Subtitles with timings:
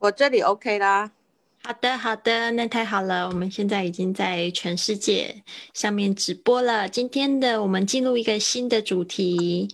[0.00, 1.10] 我这里 OK 啦。
[1.62, 3.28] 好的，好的，那太好了。
[3.28, 5.42] 我们现在已经在全世界
[5.74, 6.88] 上面直播了。
[6.88, 9.68] 今天的我们进入一个新的主题，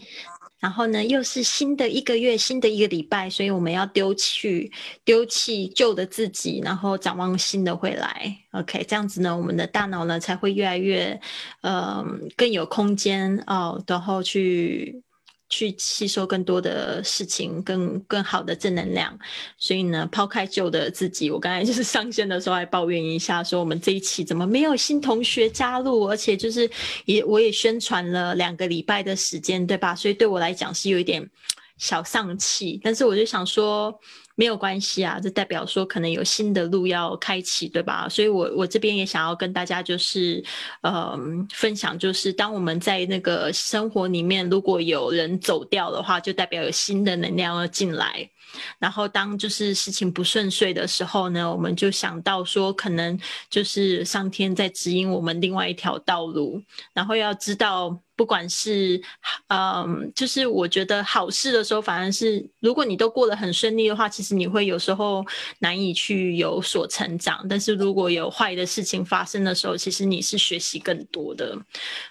[0.59, 4.73] 然后呢，又是新的一个月，新的一个礼拜，所以我们要丢弃
[5.05, 8.37] 丢弃旧的自己，然后展望新的未来。
[8.51, 11.21] OK，这样子呢，我们的大脑呢才会越来越，
[11.63, 15.05] 嗯，更有空间哦，然后去。
[15.49, 19.17] 去吸收更多的事情，更更好的正能量。
[19.59, 26.69] 所以呢，抛开旧的自己，我刚才就是上线的时候还抱怨一下，说我们这一期怎么没有新同学加入，而且就是
[27.05, 29.95] 也我也宣传了两个礼拜的时间，对吧？
[29.95, 31.29] 所以对我来讲是有一点
[31.79, 33.99] 小丧气，但是我就想说。
[34.37, 38.07] 没有关系啊，这代表说可能有新的路要开启，对吧？
[38.09, 40.45] 所以，我我这边也想要跟大家就是，
[40.83, 41.19] 呃，
[41.55, 48.31] 分享，就是当我们在那个生活里面，如果有人走掉的话，就代表有新的能量要进来。
[48.79, 56.63] 然后，当就是事情不顺遂的时候呢，我们就想到说，可能就是上天在指引我们另外一条道路。
[56.93, 57.99] 然后要知道。
[58.17, 59.01] 不管是，
[59.49, 65.23] 嗯，就是我觉得好事的时候，反而是如果你都过得很顺利的话，其实你会有时候
[65.59, 67.47] 难以去有所成长。
[67.47, 71.57] 但是如果有坏的事情发生的时候，其实你是学习更多的。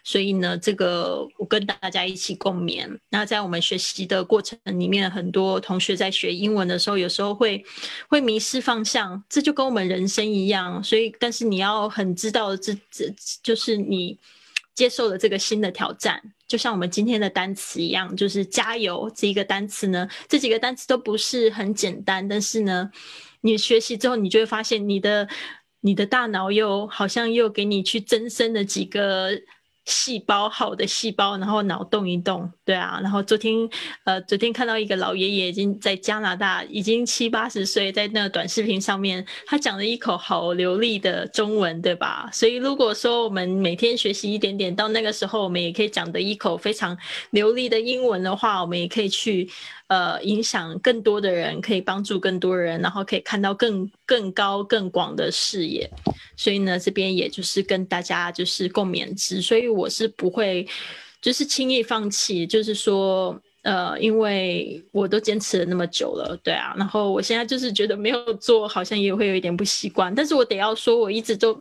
[0.03, 2.87] 所以呢，这个我跟大家一起共勉。
[3.09, 7.65] 那在我们学习的过程里面，很多同学在学英文的时候，有时候会
[8.07, 10.83] 会迷失方向，这就跟我们人生一样。
[10.83, 13.11] 所以，但是你要很知道，这这
[13.41, 14.15] 就是你。
[14.75, 22.91] 接受了这个新的挑战，就像我们今天的单词一样，就是加油这一个单词呢，这几个单词都不是很简单，但是呢，
[23.41, 25.27] 你学习之后，你就会发现你的
[25.79, 29.31] 你的大脑又好像又给你去增生了几个。
[29.85, 33.69] 细胞好的细胞，然后脑动一动，对啊，然后昨天，
[34.03, 42.27] 呃，昨天看到一个老爷爷已经在加拿大，已经七八十岁，在那个短视频上面，他讲了一口好流利的中文，对吧？
[42.33, 46.97] 所以如果说我们每天学习一点点，到那个时候我们也可以讲的一口非常
[47.29, 49.49] 流利的英文的话，我们也可以去。
[49.87, 55.87] 呃，影响更多的人，可以帮助更多人，然后可以看到更更高更广的视野。
[56.35, 59.41] 所以呢，这边也就是跟大家就是共勉之。
[59.41, 60.67] 所以我是不会
[61.21, 66.73] 就是轻易放弃，就是说，呃，因为我都坚持了那么久了，对啊。
[66.75, 71.55] 然后我现在就是觉得没有做好像也会有一点不习惯，但是我得要说，我一直都。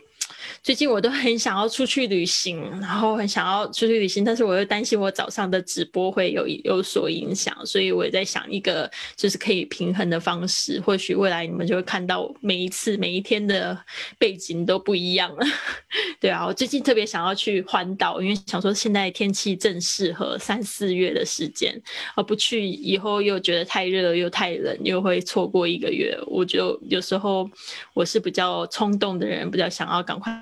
[0.62, 10.80] 最近我都很想要出去旅行，然后很想要出去旅行，但是我又担心我早上的直播会有有所影响，所以我也在想一个就是可以平衡的方式。
[10.80, 13.78] 或许未来你们就会看到每一次每一天的
[14.18, 15.46] 背景都不一样了。
[16.20, 21.80] 对啊，我最近特别想要去环岛，因为想说现在天气正适合三四月的时间，
[22.14, 26.18] 而不去以后又觉得太热又太冷，又会错过一个月。
[26.26, 27.48] 我就有时候
[27.92, 30.33] 我是比较冲动的人，比较想要赶快。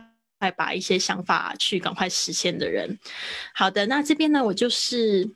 [0.43, 2.99] 快把一些想法去赶快实现的人，
[3.55, 5.31] 好的，那这边呢，我就是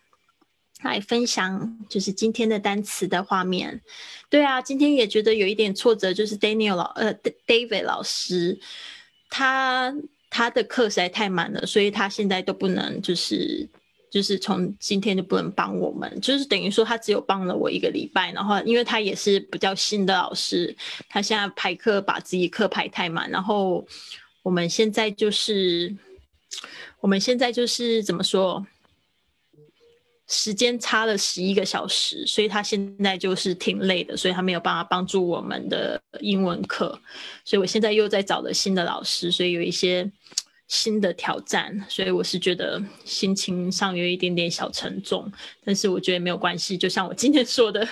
[0.83, 3.81] 来分享，就是今天的单词的画面。
[4.28, 7.15] 对啊，今天也觉得有一点挫折，就是 Daniel 老呃
[7.47, 8.59] David 老师，
[9.31, 9.95] 他
[10.28, 13.69] 他的课实在太满了，所以他现在都不能，就是
[14.11, 20.77] 就是从今天就不能帮我们，就是等于说他只有帮了我一个礼拜，然后因为他也是比较新的老师，
[21.09, 23.87] 他现在排课把自己课排太满，然后。
[24.47, 25.93] 我们现在就是，
[27.01, 28.65] 我们现在就是怎么说？
[30.29, 36.97] 时间差了十一个小时，所以他现在就是挺累的，所以他没有办法帮助我们的英文课。
[37.45, 40.09] 所以我现在又在找了新的老师，所以有一些
[40.69, 45.28] 新的挑战，所以我是觉得心情上有一点点小沉重。
[45.65, 47.84] 但是我觉得没有关系，就像我今天说的，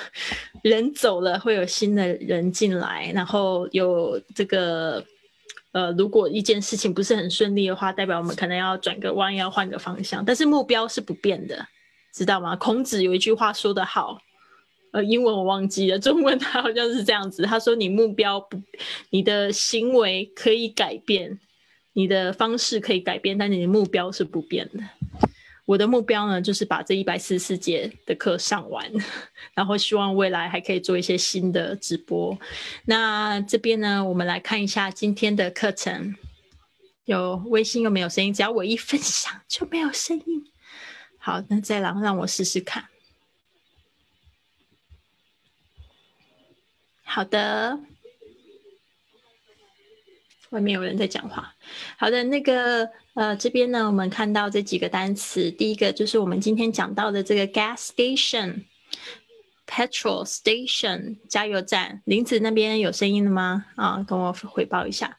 [0.62, 5.04] 人走了会有新的人进来，然后有这个。
[5.74, 10.24] 呃，如果一件事情不是很顺利的话，代表我们可能要转个弯，要换个方向。
[10.24, 11.66] 但是目标是不变的，
[12.14, 12.54] 知道吗？
[12.54, 14.20] 孔子有一句话说得好，
[14.92, 18.62] 呃，英文我忘记了，中文他好像是这样子，他说：“你目标不，
[19.10, 21.40] 你的行为可以改变，
[21.92, 24.84] 你的方式可以改变，但你的目标是不变的。”
[25.64, 28.90] 我的目标呢，就是把这一百四十四节的课上完，
[29.54, 32.38] 然后希望未来还可以做一些新的直播。
[32.84, 36.14] 那这边呢，我们来看一下今天的课程。
[37.06, 40.50] 有微信又没有声音，只要我一分享就没有声音。
[41.18, 42.88] 好，那再来让我试试看。
[47.02, 47.78] 好的。
[50.48, 51.54] 外面有人在讲话。
[51.98, 55.48] 好的，那个呃，这边呢，我们看到这几个单词。
[55.52, 63.66] 第一个就是我们今天讲到的这个 gas station，petrol station 加油站，林子那边有声音了吗？
[63.76, 65.16] 啊，跟我汇报一下。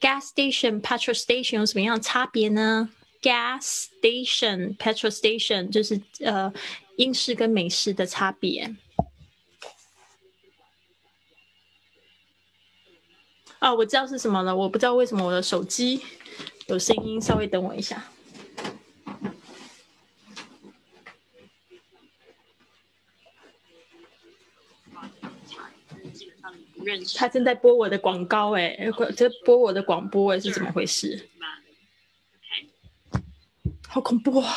[0.00, 2.90] gas station petrol station 有什么样的差别呢
[3.22, 6.52] ？gas station petrol station 就是呃
[6.96, 8.76] 英式跟美式的差别。
[13.60, 16.02] 啊，我知道是什么了，我不知道为什么我的手机
[16.70, 18.04] 有声音，稍微等我一下。
[27.16, 28.76] 他正在播我的广告，哎，
[29.16, 31.28] 这播我的广播，哎，是怎么回事？
[33.88, 34.54] 好恐怖啊！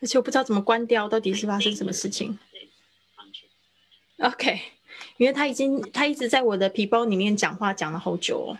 [0.00, 2.38] 而且我不知道怎么关掉，到底是发生什么事情
[4.18, 4.60] ？OK，
[5.16, 8.58] 因为他已经他一直在我的皮包里面讲话，讲了好久哦。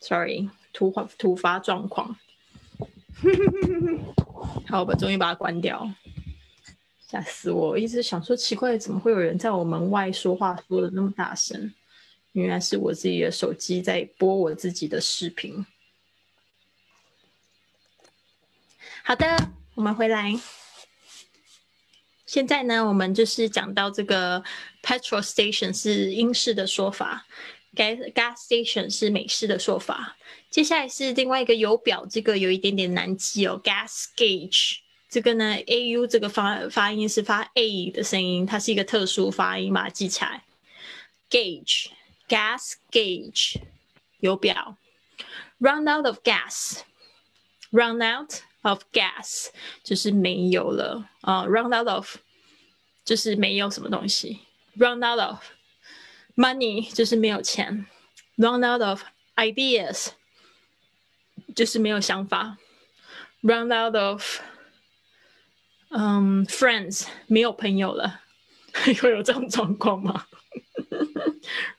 [0.00, 2.16] Sorry，突发突发状况。
[4.68, 5.88] 好，我终于把它关掉。
[7.06, 7.76] 吓死我！
[7.76, 11.74] 一直想说奇怪，怎么会有人在我门外说话说的那么大声？
[12.32, 15.66] 原来是我自己的手机在播我自己的视频。
[19.02, 20.38] 好的，我们回来。
[22.26, 24.44] 现在呢，我们就是讲到这个
[24.80, 27.26] petrol station 是英式的说法
[27.74, 30.16] ，gas gas station 是美式的说法。
[30.50, 34.78] 接下来是另外一个油表，这个有一点点难记哦，gas gauge。
[35.08, 40.44] 这个呢，a u 这个发发音是发 a 的声音，它是一个特殊发音，把它记起来。
[41.28, 43.56] gauge，gas gauge，
[44.20, 44.76] 油表。
[45.58, 49.48] run out of gas，run out of gas
[49.82, 52.16] 就是没有了啊，run out of
[53.04, 54.38] 就是没有什么东西
[54.76, 55.38] ，run out of
[56.39, 57.85] money 就是没有钱，
[58.35, 59.03] run out of
[59.35, 60.09] ideas
[61.55, 62.57] 就是没有想法，
[63.41, 64.39] run out of
[65.89, 68.21] 嗯，friends 没有朋友了，
[68.73, 70.27] 会有这种状况吗？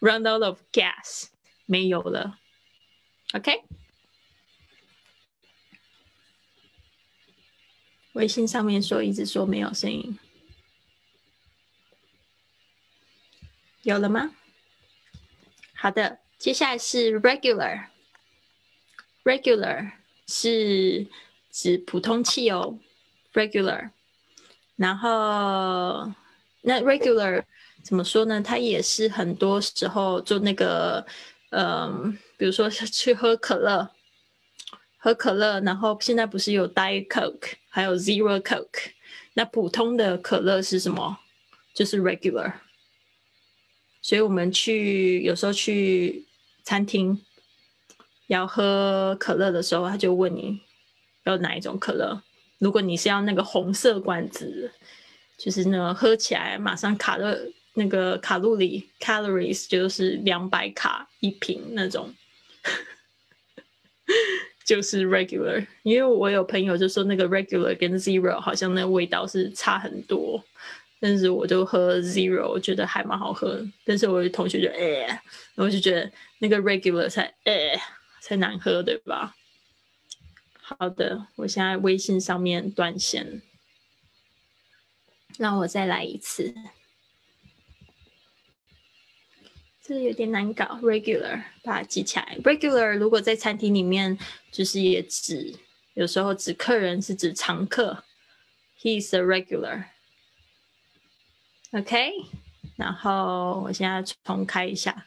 [0.01, 1.27] Run out of gas
[1.67, 2.39] 没有了，
[3.35, 3.63] OK。
[8.13, 10.19] 微信上面说一直说没有声音，
[13.83, 14.35] 有了吗？
[15.82, 19.94] 好的，接下来是 regular，regular
[20.28, 21.08] 是
[21.50, 22.78] 指普通汽油
[23.34, 23.90] ，regular。
[24.76, 26.14] 然后，
[26.62, 27.44] 那 regular
[27.82, 28.40] 怎么说呢？
[28.44, 31.04] 它也是很多时候做那个，
[31.50, 33.90] 嗯，比如说去喝可乐，
[35.00, 38.92] 喝可乐，然后现在不是有 Diet Coke，还有 Zero Coke，
[39.34, 41.18] 那普通的可乐是什么？
[41.74, 42.54] 就是 regular。
[44.02, 46.26] 所以我们去有时候去
[46.64, 47.22] 餐厅
[48.28, 50.60] 要喝可乐的时候，他就问你
[51.24, 52.22] 要哪一种可乐。
[52.58, 54.72] 如果你是要那个红色罐子，
[55.38, 62.14] 就是呢，喝起来马上卡的那个卡路里 （calories） 就是两百卡一瓶那种，
[64.66, 65.66] 就是 regular。
[65.84, 70.44] 因为我有朋友就说那个 regular 跟 zero 好像那味道是差很多，
[71.04, 73.60] 但是我就喝 zero，我觉得还蛮好喝。
[73.84, 75.22] 但是我的同学就哎，
[75.56, 77.74] 我就觉得那个 regular 才哎
[78.22, 79.36] 才难喝，对吧？
[80.62, 83.42] 好的，我现在微信上面断线，
[85.40, 86.54] 让我再来一次。
[89.84, 92.38] 这有点难搞，regular 把它记起来。
[92.44, 94.18] regular 如果在餐厅里面，
[94.52, 95.56] 就是也指
[95.96, 98.04] 有时候指客人是指常客
[98.80, 99.86] ，He is a regular。
[101.72, 102.12] OK，
[102.76, 105.06] 然后我现在重开一下，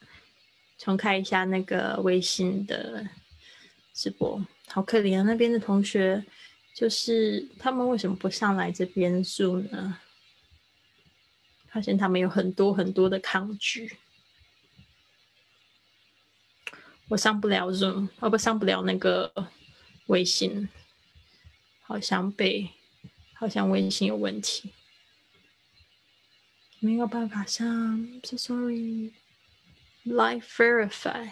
[0.79, 3.07] 重开一下那个微信的
[3.93, 4.43] 直播。
[4.69, 6.25] 好可怜，那边的同学
[6.75, 9.99] 就是他们为什么不上来这边住呢？
[11.69, 13.99] 发现他们有很多很多的抗拒。
[17.09, 19.31] 我上不了 Zoom，哦不上不了那个
[20.07, 20.71] 微信，
[21.83, 22.71] 好像被
[23.35, 24.73] 好像微信有问题，
[26.85, 31.31] 没有办法像，so sorry，life verify，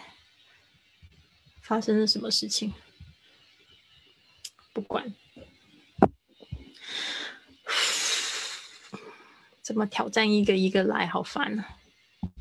[1.61, 2.73] 发生了什么事情？
[4.73, 5.13] 不管，
[9.61, 11.77] 怎么挑战一个一个来，好烦啊！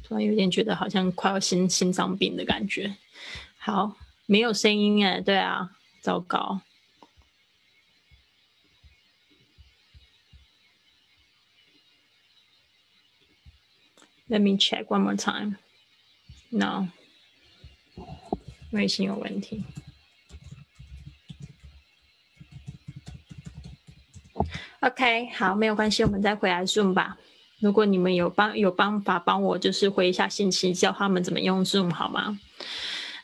[0.02, 2.96] 突然有点觉得好像快要心心脏病的感觉。
[3.58, 6.62] 好，没有声音哎，对啊，糟糕。
[14.28, 15.56] Let me check one more time.
[16.50, 16.88] No，
[18.70, 19.64] 微信有问题。
[24.80, 27.16] OK，好，没有关系，我们再回来 Zoom 吧。
[27.60, 32.38] 如果你们有帮有办法帮我，就是回一下信息，教他们怎么用 Zoom 好吗？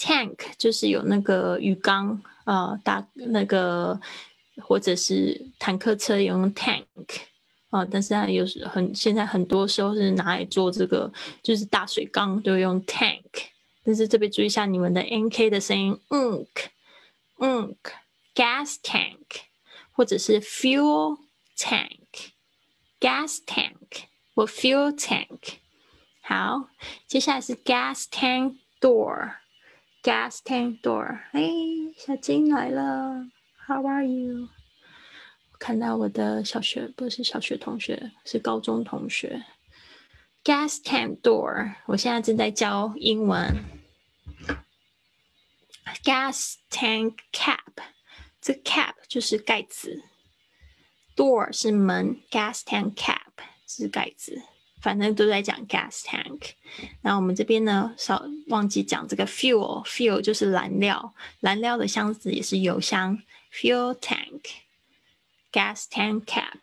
[0.00, 4.00] tank 就是有那个鱼缸啊，大那个
[4.62, 6.86] 或者是坦克车也用 tank
[7.68, 13.50] 啊，但是它有时很现在很多时候是拿来做这个，就是大水缸都用 tank。
[13.84, 19.42] 但是这边注意一下你们的 n k 的声音，unk，unk，gas tank，
[19.92, 21.18] 或者是 fuel
[21.56, 24.04] tank，gas tank
[24.34, 25.58] 或 fuel tank。
[26.22, 26.68] 好，
[27.06, 29.36] 接下来是 gas tank door
[30.02, 31.20] Gas tank door。
[31.32, 31.50] 哎，
[31.96, 33.26] 小金来了
[33.66, 34.48] ，How are you？
[35.58, 39.44] 看到我的小学不是小学同学，是高中同学。
[40.42, 43.62] Gas tank door，我现在正在教英文。
[46.02, 47.82] Gas tank cap，
[48.40, 50.02] 这 cap 就是盖子
[51.14, 53.32] ，door 是门，gas tank cap
[53.66, 54.40] 是盖子，
[54.80, 56.40] 反正都在讲 gas tank。
[57.02, 63.18] 那我们这边呢，少忘记讲这个 fuel，fuel 就是燃料，燃料的箱子也是油箱
[63.52, 66.58] ，fuel tank，gas tank cap。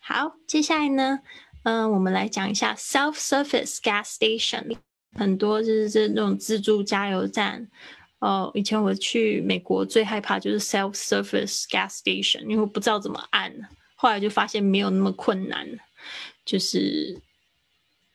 [0.00, 1.20] 好，接下来呢？
[1.64, 4.76] 嗯，我们来讲一下 self-service gas station，
[5.14, 7.68] 很多就是这种自助加油站。
[8.20, 13.52] 哦，以前我去美国最害怕就是 self-service gas station，因为我不知道怎么按。
[13.96, 15.68] 后来就发现没有那么困难，
[16.46, 17.20] 就是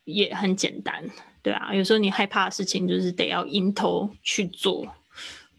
[0.05, 1.07] 也很简单，
[1.43, 1.71] 对啊。
[1.75, 4.87] 有时候你害怕的事情就是得要迎头去做，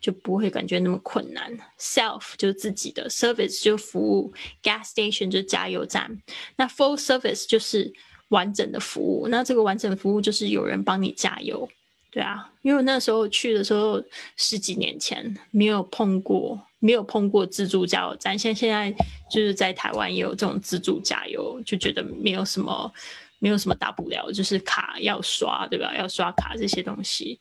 [0.00, 1.57] 就不会感觉那么困难。
[1.79, 6.21] self 就是自己的，service 就服务，gas station 就是加油站。
[6.57, 7.93] 那 full service 就是
[8.29, 9.29] 完整的服务。
[9.29, 11.69] 那这个完整服务就是有人帮你加油。
[12.14, 13.99] 对啊，因为那时候去的时候
[14.37, 18.38] 十几年前没有碰过，没有碰过自助加油站。
[18.38, 18.95] 现现在
[19.31, 22.92] 就是在台湾也有这种自助加油，就觉得没有什么，
[23.38, 25.97] 没有什么大不了，就是卡要刷，对吧？
[25.97, 27.40] 要刷卡这些东西。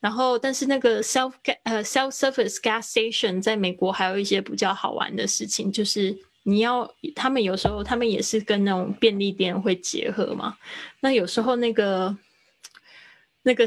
[0.00, 1.34] 然后，但是那个 self
[1.64, 10.56] 呃 self service gas station 在美国还有一些比较好玩的事情，就是你要他们有时候他们也是跟那种便利店会结合嘛。
[11.00, 12.16] 那有时候那个。
[13.42, 13.64] 那个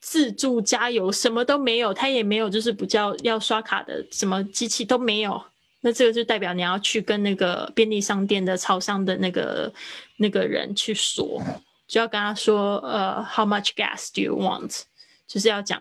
[0.00, 5.42] 自助加油什么都没有，他也没有，就是不叫要刷卡的什么机器都没有。
[5.80, 9.72] 那这个就代表你要去跟那个便利商店的超商的那个
[10.16, 11.40] 那个人去说，
[11.86, 14.82] 就要跟他说，呃，How much gas do you want？
[15.28, 15.80] 就是要讲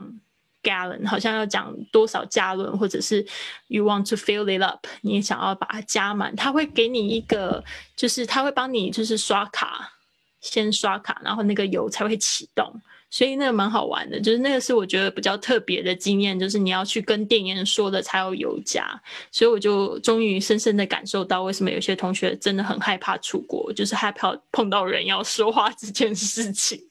[0.61, 3.25] gallon，好像要讲多少加仑，或者是
[3.67, 4.85] You want to fill it up？
[5.01, 7.63] 你想要把它加满，他会给你一个，
[7.95, 9.93] 就是他会帮你就是刷卡，
[10.41, 12.81] 先刷卡，然后那个油才会启动。
[13.09, 18.85] 所以那个蛮好玩的，就是那个是我觉得比较特别的经验，就是你要去跟店员说的才有油加。
[19.31, 26.79] 所以我就终于深深的感受到为什么有些同学真的很害怕出国，就是害怕碰到人要说话这件事情。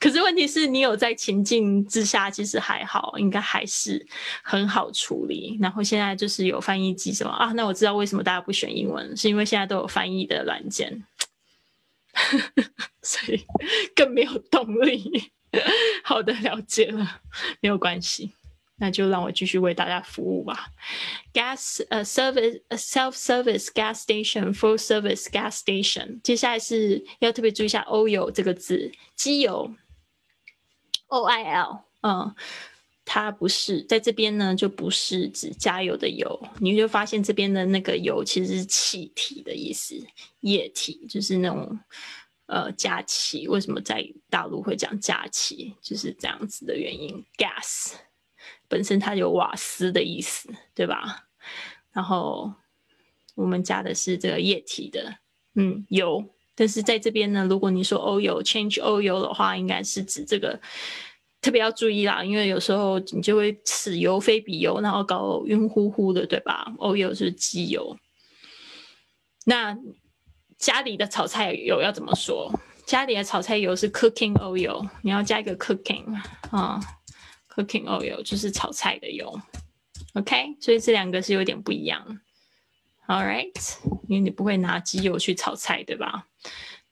[0.00, 4.04] 可是问题是你有在情境之下，其实还好，应该还是
[4.42, 5.56] 很好处理。
[5.60, 7.52] 然后现在就是有翻译机什么啊？
[7.52, 11.04] 那我知道为什么大家不选英文，是因为现在都有翻译的软件。
[13.02, 13.44] 所以
[13.94, 15.32] 更没有动力。
[16.04, 17.20] 好的，了解了，
[17.60, 18.32] 没有关系，
[18.76, 20.70] 那就让我继续为大家服务吧。
[21.32, 29.74] Gas 呃 service self service gas station full service gas station，接下来是要特别注意一下 oil 这个字，机油
[31.08, 32.34] O I L，嗯。
[33.04, 39.96] 它不是在这边呢，就不是指加油的油，你就发现这边的那个油其实是气体的意思，
[40.40, 41.78] 液体就是那种
[42.46, 43.48] 呃加气。
[43.48, 45.74] 为什么在大陆会讲加气？
[45.82, 47.24] 就是这样子的原因。
[47.36, 47.94] Gas
[48.68, 51.26] 本身它有瓦斯的意思，对吧？
[51.92, 52.52] 然后
[53.34, 55.16] 我们加的是这个液体的，
[55.56, 56.24] 嗯，油。
[56.54, 60.60] 但是在这边呢，如果你说 oil change oil 的话，应该是指这个。
[61.42, 67.96] 特别要注意啦，因为有时候你就会此油非彼油，然后搞晕乎乎的，对吧？oil 是机油。
[69.44, 69.76] 那
[70.56, 72.48] 家里的炒菜油要怎么说？
[72.86, 76.14] 家里的炒菜油是 cooking oil，你要加一个 cooking
[76.52, 76.80] 啊
[77.52, 79.36] ，cooking oil 就是炒菜的油。
[80.14, 82.20] OK，所以这两个是有点不一样。
[83.08, 83.52] All right，
[84.06, 86.28] 因为你不会拿机油去炒菜，对吧？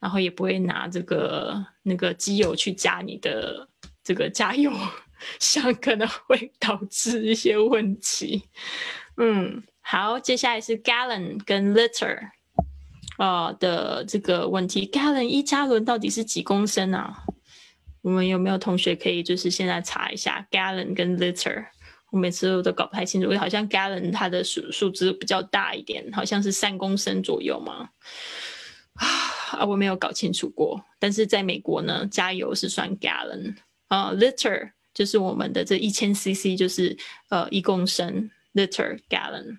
[0.00, 3.69] 然后也不会拿这个那个机油去加你的。
[4.10, 4.72] 这个加油
[5.38, 8.42] 箱可能会导致一些问题。
[9.18, 12.18] 嗯，好，接下来是 gallon 跟 liter
[13.18, 14.84] 啊的这个问题。
[14.88, 17.22] gallon 一加仑到底是几公升啊？
[18.02, 21.66] 我们有没有同学可以就是现在查一下 gallon 跟 liter？
[22.10, 27.90] 我每次都搞不太清楚，好像 gallon 它的数数字比较大一点，好像是三公升左右嘛。
[28.94, 30.84] 啊，我没有搞清楚过。
[30.98, 33.54] 但是在美国呢，加油是算 gallon。
[33.90, 36.96] 啊，liter 就是我们的这一千 cc，就是
[37.28, 39.58] 呃一公升 liter gallon，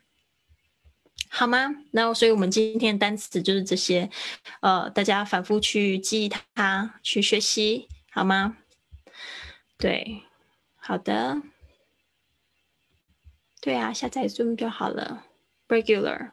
[1.30, 1.68] 好吗？
[1.92, 4.10] 那所以我们今天的单词就是这些，
[4.62, 8.56] 呃，大家反复去记忆它，去学习，好吗？
[9.78, 10.24] 对，
[10.78, 11.42] 好的，
[13.60, 15.26] 对啊，下载 Zoom 就好了。
[15.68, 16.32] Regular，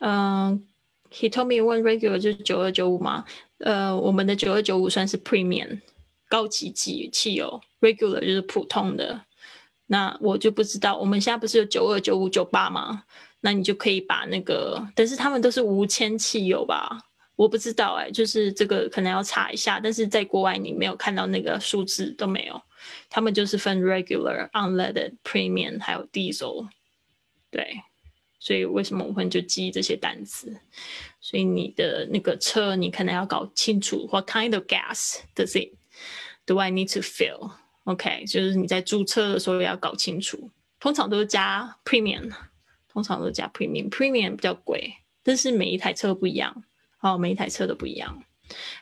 [0.00, 0.66] 嗯
[1.12, 3.24] ，He told me one regular 就是九二九五嘛，
[3.58, 5.80] 呃，我们的九二九五算是 premium。
[6.28, 9.20] 高级机汽油，regular 就是普通的，
[9.86, 10.96] 那我就不知道。
[10.96, 13.04] 我们现在不是有九二、九五、九八吗？
[13.40, 17.00] 那你就可以把那个，但是他们都是无铅汽油吧？
[17.36, 19.78] 我不知道哎，就是这个可能要查一下。
[19.78, 22.60] 但是在国外你没有看到那个数字都没有，
[23.08, 26.66] 他们就是分 regular、unleaded、premium 还有 diesel。
[27.48, 27.80] 对，
[28.40, 30.60] 所以为什么我们就记这些单词？
[31.20, 35.72] 所以你的那个车你可能要搞清楚，what kind of gas does it
[36.48, 37.52] Do I need to fill?
[37.84, 42.32] OK，就是你在注册的时候要搞清楚，通常都是加 premium，
[42.88, 46.64] 通常都是加 premium，premium 比较贵，但是每一台车不一样，
[47.00, 48.22] 哦，每一台车都不一样。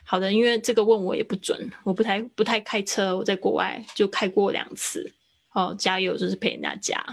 [0.05, 5.11] 好的，因为这个问我也不准，我不太不太开车，我在国外就开过两次，
[5.51, 7.03] 哦，加油就是陪人家加，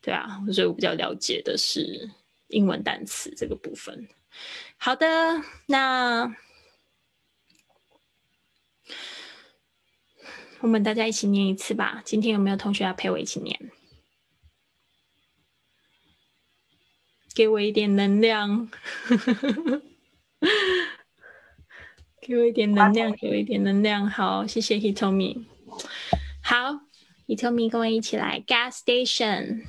[0.00, 2.08] 对啊，所以我比较了解的是
[2.48, 4.08] 英文单词这个部分。
[4.78, 5.06] 好的，
[5.66, 6.34] 那。
[10.60, 12.02] 我们大家一起念一次吧。
[12.04, 13.70] 今天有没有同学要陪我一起念？
[17.34, 18.70] 给我一点能量，
[22.20, 24.10] 给我一点能量，给我一点能量。
[24.10, 25.46] 好，谢谢 Hitomi。
[26.42, 26.82] 好
[27.26, 28.44] ，Hitomi 跟我一起来。
[28.46, 29.64] Gas station，gas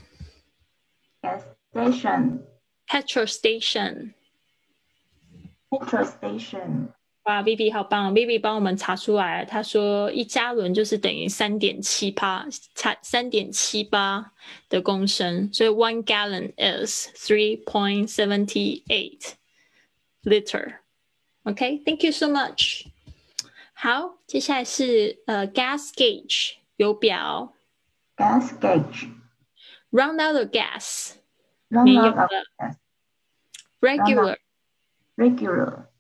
[1.72, 6.90] station，petrol station，petrol station。
[7.32, 14.34] 哇，Vivi 好棒！Vivi 帮我们查出来，他说一加仑就是等于三点七八，差三点七八
[14.68, 19.36] 的公升，所以 one gallon is three point seventy eight
[20.24, 20.80] liter。
[21.44, 22.88] OK，Thank you so much。
[23.72, 27.54] 好，接下来是呃 gas gauge 油表
[28.18, 29.08] ，gas gauge
[29.90, 31.14] run out of gas
[31.70, 32.28] 没有了
[33.80, 34.38] ，regular
[35.16, 35.91] regular。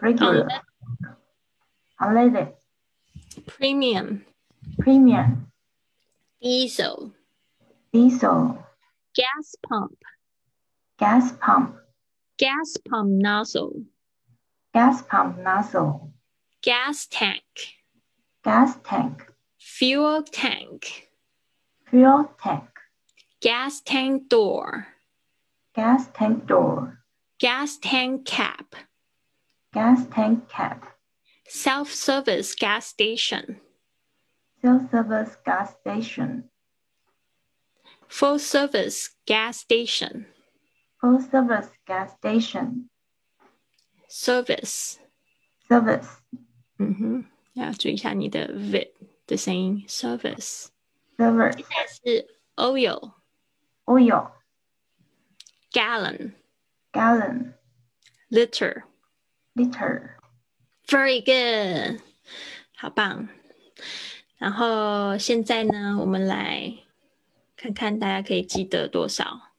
[0.00, 0.48] Regular,
[2.00, 4.24] unleaded, um, premium,
[4.78, 5.50] premium,
[6.40, 7.12] diesel,
[7.92, 8.64] diesel,
[9.14, 9.98] gas pump,
[10.98, 11.76] gas pump,
[12.38, 13.84] gas pump nozzle,
[14.74, 16.12] gas pump nozzle,
[16.62, 17.42] gas tank,
[18.44, 19.26] gas tank,
[19.58, 21.08] fuel tank,
[21.90, 22.68] fuel tank,
[23.40, 24.86] gas tank door,
[25.74, 26.98] gas tank door,
[27.40, 28.74] gas tank cap,
[29.73, 30.85] gas tank cap,
[31.47, 33.59] self-service gas station,
[34.61, 36.49] self-service gas station,
[38.07, 40.25] full service gas station,
[41.01, 42.89] full service gas station,
[44.07, 44.99] service,
[45.69, 46.19] service,
[46.77, 48.93] 嗯哼，要注意一下你的 v
[49.25, 50.67] 的声音，service。
[51.17, 53.13] server 接下来是 oil、
[53.85, 54.31] oil
[55.71, 56.33] gallon、
[56.91, 57.53] gallon
[58.29, 58.83] liter。
[59.57, 60.11] liter
[60.87, 62.01] Very good，
[62.75, 63.29] 好棒。
[64.37, 66.73] 然后现在呢，我们来
[67.55, 69.53] 看看大家可以记得多少。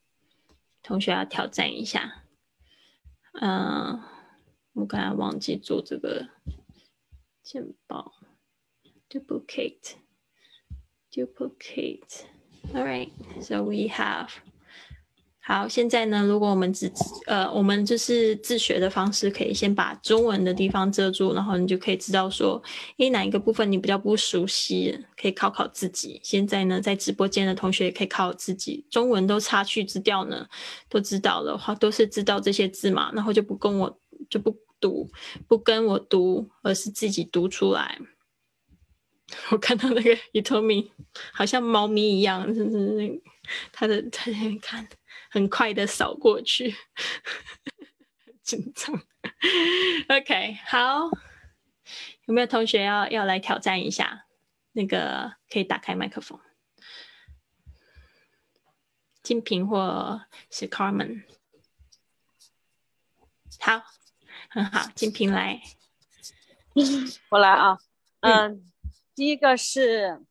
[0.82, 2.22] 同学要挑战一下。
[3.40, 4.02] 嗯、
[4.74, 6.28] 我刚才忘记做这个
[7.42, 8.12] 简报。
[9.08, 9.94] Duplicate,
[11.10, 12.26] duplicate.
[12.74, 14.28] All right, so we have.
[15.51, 16.91] 好，现在呢，如果我们只
[17.25, 22.61] 呃，我们就是自学的方式，可以先把中文的地方遮住，然后你就可以知道说，
[22.99, 26.21] 诶，哪一个部分你比较不熟悉，可以考考自己。
[26.23, 30.47] 现在呢，在直播间的同学也可以考自己，中文都擦去字调呢，
[30.87, 35.09] 都知道的话，都是知道这些字嘛，然后就不跟我就不读，
[35.47, 37.97] 不跟我读，而是自己读出来。
[39.49, 40.89] 我看到那个 Itomi
[41.33, 43.15] 好像猫咪一样，就是那个
[43.71, 44.87] 它的它在看，
[45.29, 46.75] 很快的扫过去，
[48.41, 48.93] 紧张。
[50.09, 51.09] OK，好，
[52.25, 54.25] 有没有同学要要来挑战一下？
[54.71, 56.39] 那个可以打开麦克风，
[59.23, 61.25] 金平或是 Carmen。
[63.59, 63.83] 好，
[64.49, 65.61] 很好，金平来。
[67.29, 67.79] 我来啊，
[68.21, 68.63] 嗯，
[69.15, 70.23] 第一个是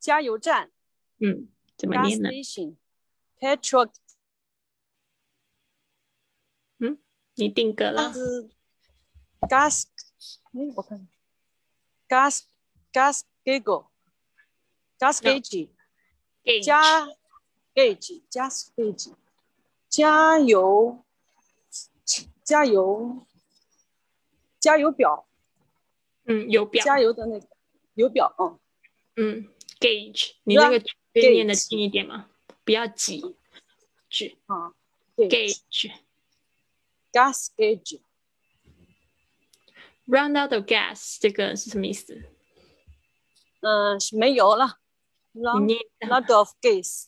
[0.00, 0.72] 加油站
[1.20, 3.92] 嗯，怎么念呢？station，petrol
[7.36, 8.12] 你定格了。
[9.48, 9.84] gas，
[10.52, 11.08] 哎，我看
[12.08, 12.42] ，gas
[12.92, 17.06] gas gauge，gas gauge，Gauge 加
[17.74, 19.14] gauge，gas gauge，
[19.88, 21.04] 加油，
[22.44, 23.26] 加油，
[24.60, 25.26] 加油表，
[26.24, 26.84] 嗯，油表。
[26.84, 27.46] 加油的那个
[27.94, 28.58] 油表，嗯。
[29.16, 29.48] 嗯
[29.80, 32.30] ，gauge，你那个以念的 gauge 近一点吗？
[32.64, 33.36] 不要挤，
[34.08, 34.72] 挤啊，
[35.16, 35.92] 对 gauge。
[37.13, 38.01] gas gauge，
[40.05, 42.23] Run out of gas，这个是什么意思？
[43.61, 44.79] 嗯，是没油了
[45.33, 47.05] 你，run 念一下 lot of gas，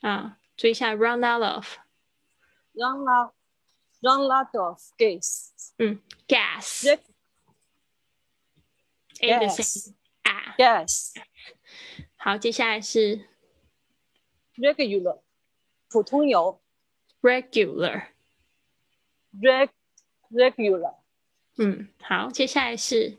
[0.00, 1.76] 啊，注意一下 run out of，
[2.72, 3.32] run lot
[4.00, 6.84] run lot of gas，嗯，gas。
[6.84, 7.00] Reg-
[9.20, 10.54] A 的 gas 声音啊。
[10.58, 11.14] gas
[12.16, 13.26] 好，接下来是
[14.56, 15.22] regular
[15.88, 16.60] 普通油
[17.22, 18.08] regular。
[19.39, 19.69] Reg
[20.31, 20.95] regular
[21.57, 23.17] 嗯，好，接下来是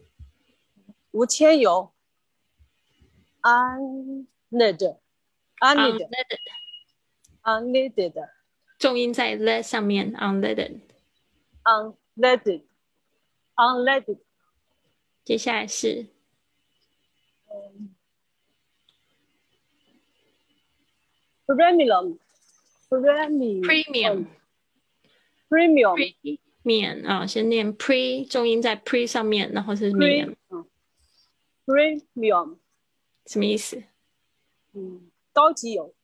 [1.12, 1.92] 无铅油
[3.42, 4.98] unleaded
[5.60, 6.08] unleaded
[7.42, 8.28] unleaded，unleaded
[8.78, 10.80] 重音在 let 上面，unleaded。
[11.64, 12.62] unleaded
[13.54, 14.18] unleaded
[15.24, 16.08] 接下来是
[21.46, 22.18] premium
[23.62, 24.26] premium
[25.52, 25.94] premium。
[26.64, 30.34] premium 啊，先念 pre，重音在 pre 上面，然后是嗯
[31.66, 32.56] premium
[33.26, 33.82] 什么意思？
[34.72, 35.94] 嗯高级油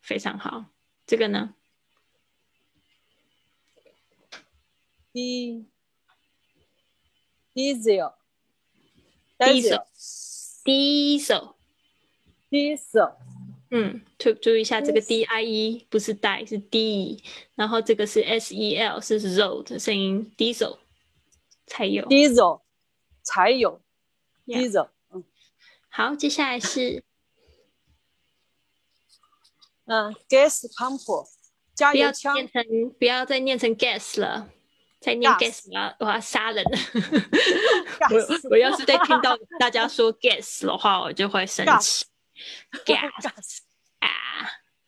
[0.00, 0.66] 非常好。
[1.06, 1.54] 这个呢
[5.12, 5.66] D
[7.54, 8.12] diesel
[9.38, 9.86] Diesel
[10.64, 13.14] diesel，diesel
[13.74, 20.76] 嗯，注注意一下这个 d i e 不是 die 是 d，然后这个是 s e l 是 z 的声音，diesel
[21.66, 22.06] 才有。
[22.06, 22.60] diesel
[23.22, 23.80] 才有
[24.46, 25.24] diesel 嗯
[25.88, 27.02] 好，接下来是
[29.86, 31.26] 嗯 gas pump
[31.74, 32.62] 加不要油枪念成
[32.98, 34.50] 不要再念成 gas 了，
[35.00, 36.62] 再念 Gas 我要我要杀人。
[38.10, 42.04] Gas 我我要是再听到大家说 gas 的话，我就会生气。
[42.85, 43.61] gas gas
[43.99, 44.07] 啊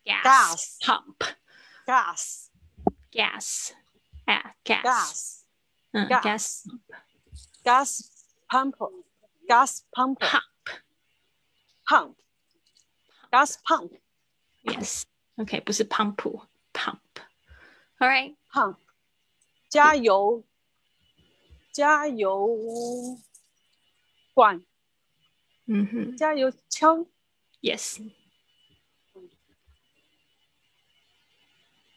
[0.04, 1.22] gas Gas pump
[1.86, 2.50] gas
[3.10, 3.72] gas
[4.26, 5.44] 啊 gas gas
[5.92, 6.64] 嗯 gas gas
[7.64, 8.02] gas
[8.48, 8.76] pump
[9.48, 10.80] gas pump pump
[11.86, 12.16] pump
[13.30, 13.92] gas pump
[14.62, 15.04] yes
[15.36, 16.16] OK 不是 pump
[16.72, 17.00] pump
[17.98, 18.76] all right pump
[19.68, 20.44] 加油
[21.72, 22.58] 加油
[24.34, 24.64] 管
[25.66, 27.06] 嗯哼加油枪
[27.64, 28.00] yes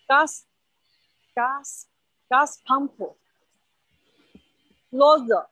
[0.07, 0.45] gas
[1.35, 1.87] gas
[2.29, 2.93] gas pump
[4.91, 5.49] nozzle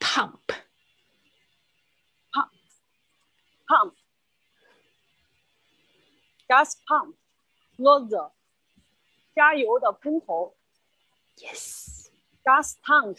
[0.00, 0.52] pump
[3.68, 3.94] pump
[6.48, 7.16] gas pump
[7.76, 8.32] nozzle
[9.34, 10.56] 加油的喷头
[11.36, 12.10] yes
[12.44, 13.18] gas tank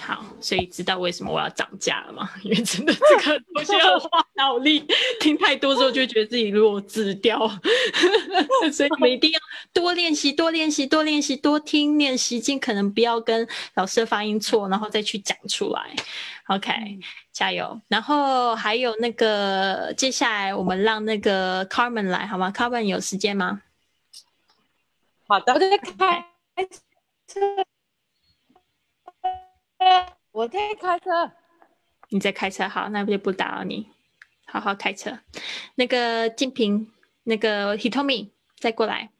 [0.00, 2.30] 好，所以知道为什么我要涨价了吗？
[2.42, 4.84] 因为真的这个东西要花脑力，
[5.20, 7.38] 听太多之后就觉得自己弱智掉，
[8.72, 9.40] 所以你们一定要
[9.72, 15.94] 多练习，多练习，多练习，多听练习，尽可能不要跟老师的发音错，然后再去讲出来。
[16.46, 16.72] OK，
[17.32, 17.80] 加油！
[17.86, 23.62] 然后还有那个，接下来我们让那个 Carmen 来好吗？Carmen 有时间吗？
[25.28, 26.24] 好的，我在开
[27.28, 27.40] 车，
[30.32, 31.32] 我在开车。
[32.10, 33.88] 你在开车，好，那就不打扰你，
[34.46, 35.20] 好好开车。
[35.76, 39.10] 那个静平，那个 Hitomi 再过来。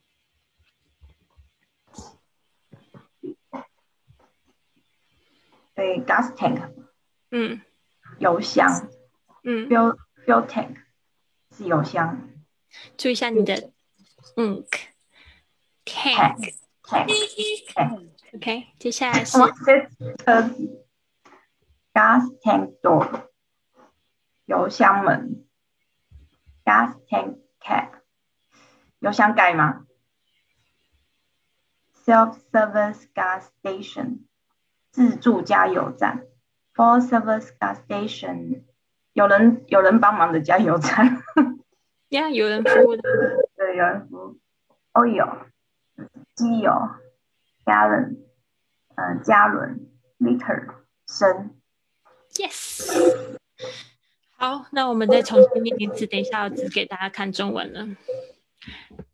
[5.75, 6.73] 对，gas tank
[7.31, 7.61] 嗯。
[8.19, 8.91] 油箱。
[9.45, 9.97] 嗯，，fuel
[10.27, 10.77] fuel tank
[11.57, 12.29] 是油箱。
[12.99, 13.73] 注意一下你的
[14.37, 14.67] ink，tank
[16.83, 17.15] tank。
[17.75, 19.37] tank，OK，接下来是
[21.93, 23.27] ，gas tank door
[24.45, 25.45] 油箱门
[26.65, 27.91] ，gas tank cap
[29.01, 29.87] 油箱盖吗
[32.05, 34.21] ？self-service gas station
[34.91, 36.27] 自助加油站
[36.75, 38.63] ，full service gas station
[39.13, 41.21] 有人有人帮忙的加油站，
[42.11, 43.03] 呀，有人服务的。
[43.57, 44.39] 对，有人服务。
[44.93, 45.47] oil
[46.35, 46.73] 机油
[47.71, 48.17] ，gallon
[48.97, 50.75] 嗯、加仑，liter
[51.07, 51.55] 升。
[52.35, 53.39] Yes。
[54.37, 57.87] 好，那我们再重新念一次，等一下我只给大家看中文了。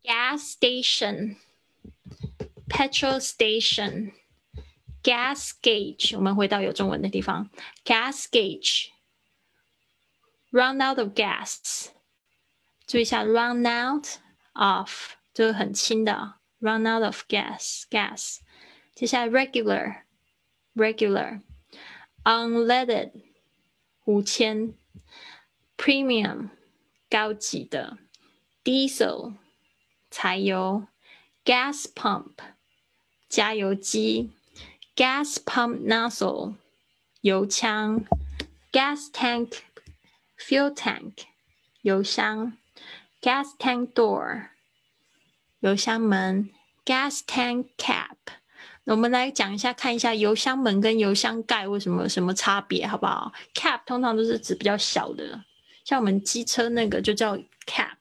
[0.03, 1.35] Gas station,
[2.69, 4.13] petrol station,
[5.03, 6.15] gas gauge。
[6.15, 7.49] 我们回到有中文的地方
[7.83, 8.89] ，gas gauge。
[10.51, 11.89] Run out of gas。
[12.85, 14.07] 注意一下，run out
[14.53, 14.89] of
[15.33, 18.37] 就是很轻的，run out of gas gas。
[18.96, 20.02] 接下来 regular
[20.74, 23.10] regular。unleaded
[24.04, 24.74] 五千，
[25.76, 26.50] premium
[27.10, 27.98] 高级的，
[28.62, 29.34] diesel
[30.08, 30.86] 柴油，
[31.44, 32.34] gas pump
[33.28, 34.30] 加油机，
[34.94, 36.54] gas pump nozzle
[37.22, 38.04] 油枪，
[38.70, 39.62] gas tank
[40.38, 41.24] fuel tank
[41.80, 42.56] 油箱，
[43.20, 44.50] gas tank door
[45.58, 46.50] 油箱门，
[46.84, 48.16] gas tank cap。
[48.87, 55.43] 我们来讲一下，看一下油箱门跟油箱盖为什么什么差别，好不好？Cap 通常都是指比较小的，
[55.83, 57.97] 像我们机车那个就叫 cap。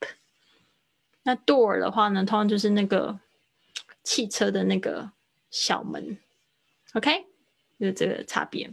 [1.25, 3.19] 那 door 的话呢，通常就是那个
[4.05, 5.11] 汽车的那个
[5.51, 6.19] 小门。
[6.93, 7.25] OK，
[7.81, 8.71] 就这个差别。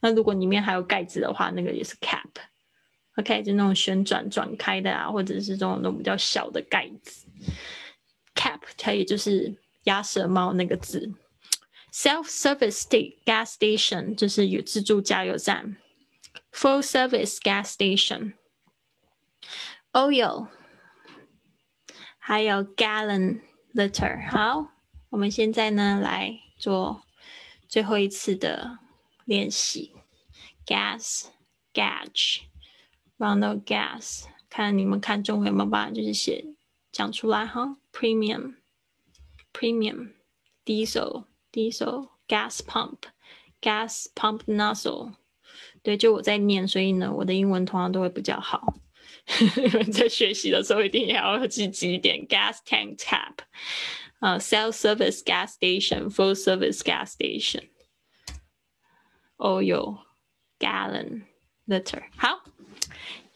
[0.00, 2.28] 那如果里面还有盖子的话，那个也是 cap。
[3.16, 7.26] OK，就那种旋转转开的啊，或者是这种那种比较小的盖子。
[8.34, 11.10] cap 它也就是鸭舌帽那个字。
[11.94, 12.88] Self-service
[13.24, 15.76] gas station 就是有自助加油站
[16.50, 18.32] ，full service gas station。
[19.92, 20.48] Oil，
[22.18, 24.28] 还有 gallon liter。
[24.28, 24.72] 好，
[25.10, 27.04] 我们现在呢来做
[27.68, 28.80] 最后一次的
[29.24, 29.94] 练习。
[30.66, 31.26] Gas,
[31.72, 32.40] gauge,
[33.18, 34.24] run out gas。
[34.50, 36.44] 看你们看中文有没有办法，就是写
[36.90, 37.76] 讲出来哈。
[37.92, 38.56] Premium,
[39.52, 40.14] premium,
[41.54, 42.08] 第一首。
[42.26, 43.00] gas pump
[43.60, 45.12] gas pump nozzle，
[45.82, 48.74] 对，就我在念，所以呢，我的英文通常都会比较好。
[49.56, 52.26] 你们在学习的时候一定也要积极一点。
[52.26, 53.34] gas tank tap，
[54.20, 57.68] 呃、uh,，self service gas station，full service gas station。
[59.36, 59.98] oil
[60.58, 61.24] gallon
[61.66, 62.04] liter。
[62.16, 62.42] 好，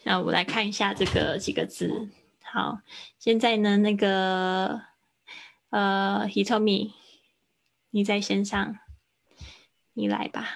[0.03, 2.09] 那我来看一下这个几个字。
[2.41, 2.79] 好，
[3.19, 4.81] 现在呢，那个
[5.69, 6.98] 呃，he told me。
[7.90, 8.78] 你在线上，
[9.94, 10.48] 你来吧。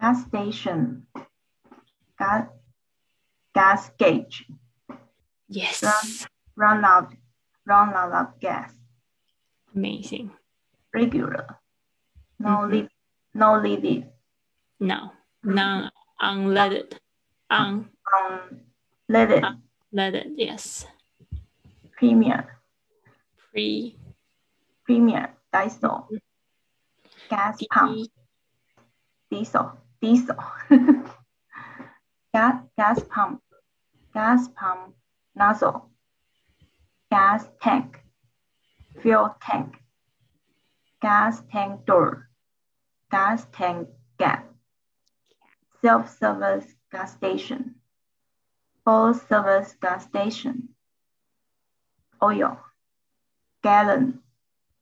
[0.00, 1.02] gas station,
[2.16, 2.48] gas
[3.52, 4.46] gas gauge,
[5.48, 5.82] Yes,
[6.54, 7.12] run run out
[7.66, 8.70] run out of gas,
[9.74, 10.30] amazing.
[10.92, 11.58] regular,
[12.38, 12.70] no Mhm.
[12.70, 12.88] lead
[13.34, 14.12] no leaded,
[14.78, 15.12] No,
[15.42, 17.00] non unleaded,
[17.50, 19.42] unleaded,
[19.90, 20.34] unleaded.
[20.38, 20.86] Yes,
[21.96, 22.46] premium
[23.50, 23.98] pre
[24.84, 26.07] premium diesel,
[27.29, 28.07] gas pump.
[29.29, 29.71] Diesel.
[30.01, 30.35] Diesel,
[32.33, 33.41] gas gas pump.
[34.13, 34.95] Gas pump.
[35.35, 35.89] Nozzle,
[37.09, 37.99] gas tank,
[39.01, 39.77] fuel tank,
[41.01, 42.29] gas tank door,
[43.09, 43.87] gas tank
[44.19, 44.45] gap,
[45.81, 47.73] self-service gas station,
[48.85, 50.69] full-service gas station,
[52.21, 52.59] oil,
[53.63, 54.19] gallon,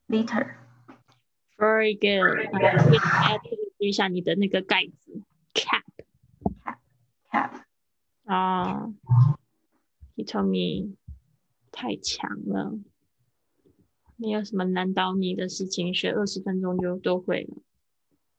[0.09, 0.57] liter
[1.61, 2.49] Very good。
[3.77, 5.21] 注意一下你的那个盖子
[5.53, 5.83] cap
[7.31, 7.51] cap
[8.25, 8.87] 啊。
[10.15, 10.95] ，He told me
[11.71, 12.79] 太强了，
[14.17, 17.57] 没有什么难倒你的事情，学二十分钟就都会了。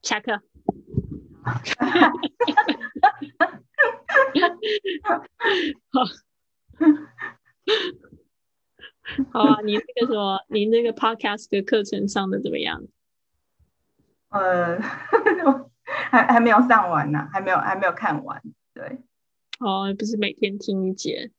[0.02, 0.42] 下课。
[5.90, 6.04] 好，
[9.30, 12.82] 好啊，你那个什么，你那个 podcast 的课程上的怎么样？
[14.32, 14.80] 呃，
[16.10, 18.42] 还还没有上完呢，还没有还没有看完。
[18.74, 18.98] 对，
[19.60, 21.30] 哦，不是每天听一节，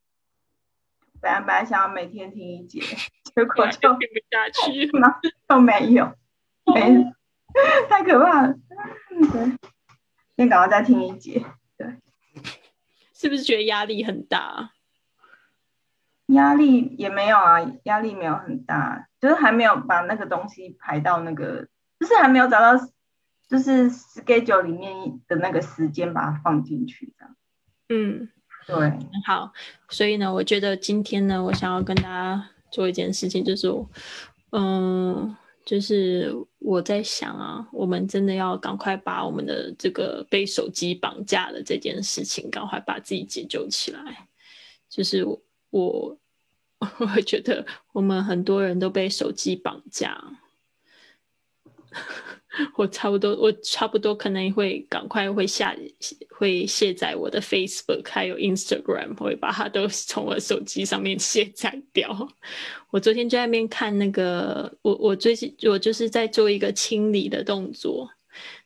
[1.20, 2.80] 本来本来想要每天听一节，
[3.36, 4.90] 结果就听不下去。
[5.48, 6.14] 都没有，
[6.74, 7.04] 没，
[7.90, 8.54] 太可怕了。
[9.10, 9.58] 对，
[10.38, 11.44] 先赶快再听一节。
[11.78, 11.88] 对，
[13.14, 14.72] 是不是觉得压力很大？
[16.28, 21.68] 压力也没有啊，压力没有很大，就是还没有把那个东西排到那个，
[22.04, 22.78] 就是还没有找到，
[23.48, 27.36] 就是 schedule 里面的那个时间把它放进去这样。
[27.88, 28.28] 嗯，
[28.68, 29.54] 对，好，
[29.88, 33.74] 所以呢，我觉得今天呢，我想要跟大家做一件事情，就是，
[34.52, 35.34] 嗯，
[35.66, 44.28] 就是我在想啊，我们真的要赶快把我们的这个被手机绑架的这件事情，赶快把自己解救起来。
[44.90, 45.40] 就是我，
[46.80, 50.22] 我会觉得我们很多人都被手机绑架。
[52.76, 55.76] 我差不多，我差不多可能会赶快会下
[56.30, 62.30] 会卸载我的 Facebook 还有 Instagram，会把它都从我手机上面卸载掉。
[62.92, 68.08] 我昨天就在那边看那个，我我最近我就是在做一个清理的动作，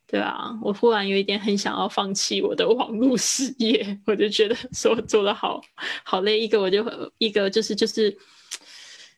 [0.05, 5.61] 对啊，我忽然有一点很想要放弃我的网络事业，我就觉得说做的好
[6.03, 6.37] 好累。
[6.37, 6.83] 一个我就
[7.19, 8.17] 一个就是就是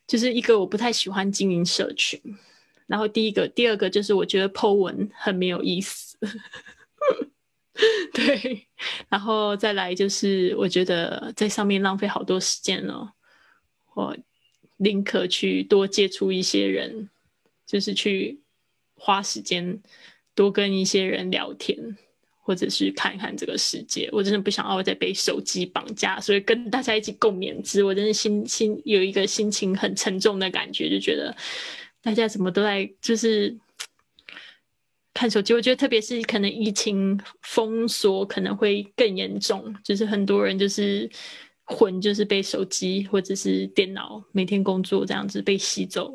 [0.06, 2.20] 就是一个我不太喜欢经营社群。
[2.90, 6.18] 然后第一个，第二个就是我觉得 Po 文很没有意思，
[8.12, 8.66] 对，
[9.08, 13.12] 然后再来就是我觉得在上面浪费好多时间哦，
[13.94, 14.16] 我
[14.78, 17.08] 宁可去多接触一些人，
[17.64, 18.40] 就是去
[18.96, 19.80] 花时间
[20.34, 21.96] 多跟一些人聊天，
[22.42, 24.08] 或者是看一看这个世界。
[24.10, 27.84] 我真的不想要再被手机绑架，所以跟大家一起共勉之。
[27.84, 31.32] 我真的心心有一个心情很沉重的感觉，就觉得。
[32.02, 33.56] 大家怎么都在就是
[35.12, 35.52] 看手机？
[35.52, 41.10] 我觉得特别是可能疫情封锁可能会更严重，就是很多人就是
[41.64, 46.14] 魂就是被手机或者是电脑每天工作这样子被吸走。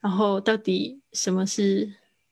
[0.00, 1.88] 然后到底什么是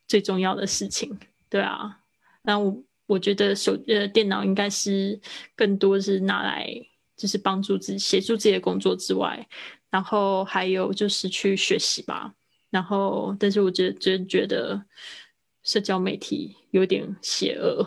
[0.07, 1.17] 最重要的事情？
[1.49, 2.01] 对啊，
[2.43, 5.21] 那我我觉得手呃电脑应该是
[5.55, 6.69] 更多是拿来
[7.17, 9.47] 就是帮助自己协助自己的工作之外，
[9.91, 12.35] 然后还有就是去学习吧。
[12.71, 14.85] 然后，但是我觉真觉得
[15.63, 17.87] 社交媒体有点邪恶。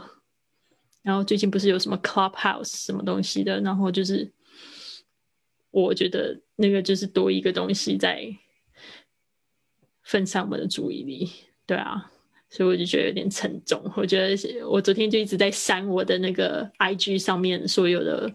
[1.03, 4.31] 然后最近不是有什么 Clubhouse 什么东西的，然后就是
[5.71, 8.27] 我觉得那个就是多一个东西在
[10.03, 11.31] 分散我们的注意力，
[11.65, 12.11] 对啊，
[12.49, 13.81] 所以我就觉得有点沉重。
[13.95, 18.31] 我觉得我昨天就一直在删我的那个 IG 上面所有的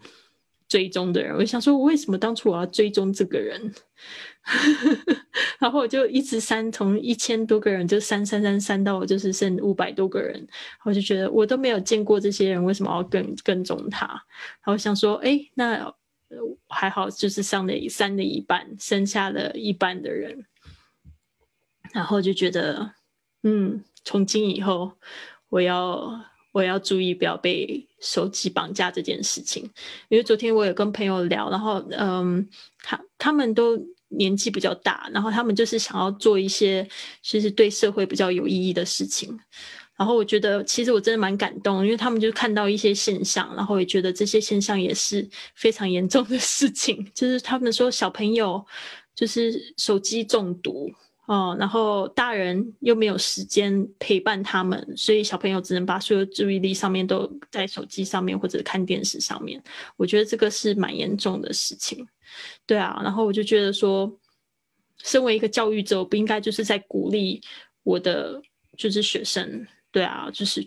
[0.68, 3.72] 追踪的人，我想说，我为什么当初我要追踪这个人？
[5.58, 10.46] 然后我就一直删，从一千多个人就删删删删到我就是剩五百多个人，
[10.84, 14.06] 我就觉得我都没有见过这些人，为什么要跟跟踪他？
[14.06, 15.92] 然后想说，哎，那
[16.68, 20.46] 还好，就是上了删了一半，剩下了一半的人，
[21.92, 22.92] 然后就觉得，
[23.42, 24.92] 嗯，从今以后
[25.48, 26.24] 我要
[26.56, 29.62] 我也要注意不要被手机绑架这件事情，
[30.08, 32.48] 因为昨天我有跟朋友聊，然后嗯，
[32.82, 33.78] 他他们都。
[34.08, 36.88] 年纪比较大，然后他们就是想要做一些
[37.22, 39.36] 其实对社会比较有意义的事情。
[39.96, 47.04] 然后我觉得，其实我真的蛮感动，因为他们就看到一些现象，然后也觉得这些现象也是非常严重的事情。
[47.12, 48.64] 就是他们说小朋友
[49.12, 50.88] 就是手机中毒
[51.26, 59.62] 哦，然后大人又没有时间陪伴他们，所以小朋友只能把所有注意力上面都在手机上面或者看电视上面。
[59.96, 62.06] 我觉得这个是蛮严重的事情。
[62.64, 64.12] 对啊，然后我就觉得说，
[65.02, 67.40] 身为一个教育者，我不应该就是在鼓励
[67.82, 68.40] 我的
[68.76, 70.66] 就是学生，对啊，就是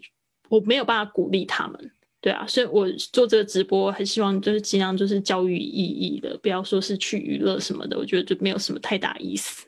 [0.49, 1.91] 我没有办法鼓励他们，
[2.21, 9.65] 对啊，所以我做这个直播，很希望就是尽量就是教育意义的，不要说是去娱乐什么的，我觉得就没有什么太大意思。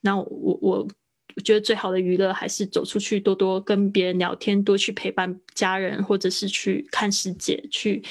[0.00, 0.88] 那我我
[1.36, 8.02] 我觉得最好的娱乐还是走出去，多多跟别人聊天，多去陪伴家人，或者是去看世界，去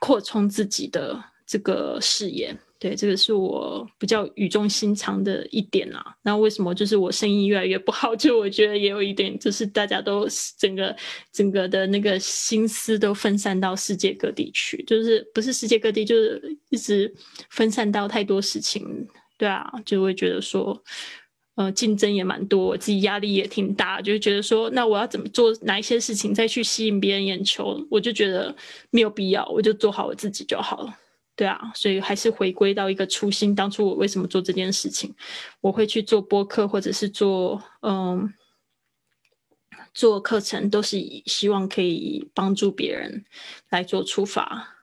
[0.00, 1.22] 扩充自己的。
[1.48, 6.04] 这个视野，对，这个是我比较语重心长的一点啊。
[6.22, 8.14] 那为什么就是我生意越来越不好？
[8.14, 10.94] 就我觉得也有一点，就是大家都整个
[11.32, 17.12] 整个的那个心思都分散到世界各地去，就是不是世界各地，就是一直
[17.50, 19.06] 分散到太多事情。
[19.38, 20.82] 对啊，就会觉得说，
[21.56, 27.78] 呃，竞争也蛮多，我自己压力也挺大，就觉得说，那我要怎么做哪一些事情再去吸引别人眼球？
[27.90, 28.54] 我就觉得
[28.90, 30.98] 没有必要，我就做好我自己就好了。
[31.36, 33.54] 对啊，所以还是回归到一个初心。
[33.54, 35.14] 当初我为什么做这件事情？
[35.60, 38.32] 我会去做播客，或者是做嗯
[39.92, 43.26] 做课程，都是以希望可以帮助别人
[43.68, 44.76] 来做出发。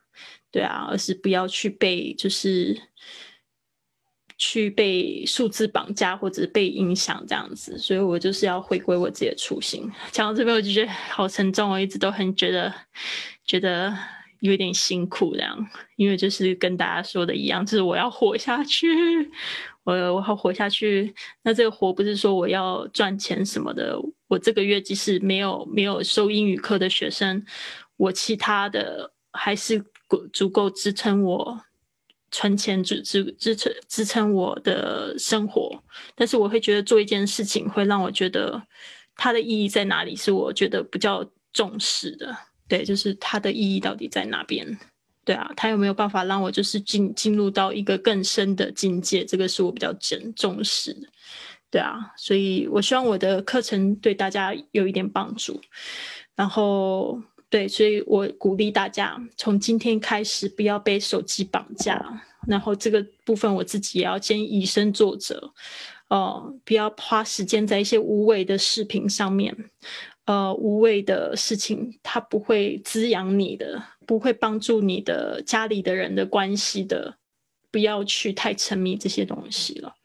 [0.51, 2.79] 对啊，而是不要去被就是
[4.37, 7.79] 去被数字绑架或者被影响这样子。
[7.79, 9.91] 所以我就是要回归我自己的初心。
[10.11, 12.71] 讲到这边，我就觉得好沉重，我一直都很觉得
[13.43, 13.97] 觉得。
[14.43, 18.87] 有点辛苦这样，因为就是跟大家说的一样，就是我要活下去，
[19.85, 21.15] 我我要活下去。
[21.43, 27.41] 那这个活不是说我要赚钱什么的，我这个月即使没有没有收英语课的学生，
[27.95, 29.79] 我其他的还是
[30.09, 31.61] 足足够支撑我
[32.29, 35.81] 存钱，支支支撑支撑我的生活。
[36.15, 38.61] 但是我会觉得做一件事情会让我觉得
[39.15, 42.35] 它的意义在哪里，是我觉得比较重视的。
[42.67, 44.77] 对，就是它的意义到底在哪边？
[45.25, 49.23] 对啊，它有没有办法让我就是进进入到一个更深的境界？
[49.23, 51.07] 这个是我比较重重视的。
[51.71, 55.59] 对啊，所以我希望我的课程对大家有一点帮助。
[56.35, 62.21] 然后，对，所以我鼓励大家从今天开始不要被手机绑架。
[62.45, 65.53] 然后这个部分我自己也要先以身作则，
[66.09, 69.55] 哦，不要花时间在一些无谓的视频上面。
[70.25, 77.17] 呃，无谓的事情，它不会滋养你的，不会帮助你的家里的人的关系的。
[77.71, 79.95] 不要去太沉迷这些东西了。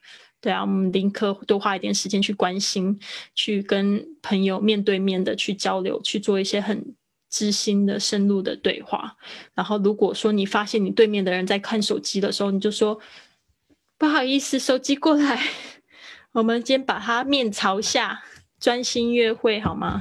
[0.41, 2.99] 对啊，我们宁可多花一点时间去关心，
[3.35, 6.95] 去跟朋友面对面的去交流，去做一些很
[7.29, 9.15] 知心的、深入的对话。
[9.53, 12.99] 然后，如果说你发现你对面的人在看手机的时候，你就说
[13.99, 15.39] 不好意思，手机过来，
[16.33, 18.23] 我们先把它面朝下。
[18.59, 19.99] 专心约会好吗？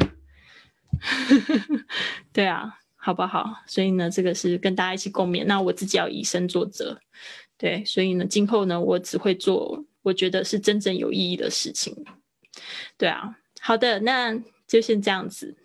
[2.32, 3.62] 对啊，好不好？
[3.66, 5.44] 所以呢，这个是跟大家一起共勉。
[5.44, 6.98] 那我自己要以身作则，
[7.56, 11.94] 对，所以呢，今后呢，我只会做我觉得是真正有意义的事情。
[12.96, 14.36] 对啊，好的，那
[14.66, 15.56] 就先这样子。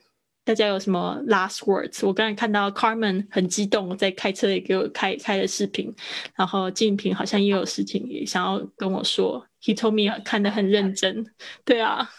[0.45, 2.05] 大家有什么 last words？
[2.05, 5.91] 我刚才看到 Carmen 很激动，在开车也给我开开了视频，
[6.35, 9.47] 然后静平好像也有事情也想要跟我说。
[9.61, 11.25] He told me 看得很认真。
[11.63, 12.09] 对啊。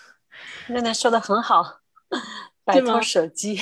[0.68, 1.80] 奶奶说的很好，
[2.64, 3.56] 摆脱手机，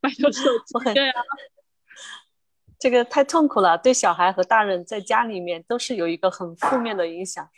[0.00, 1.22] 摆脱手机，对啊，
[2.78, 7.48] 这个太痛苦了，对小孩和大人在家里面都是有一个很负面的影响，